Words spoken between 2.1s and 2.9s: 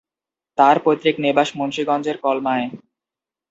কলমায়।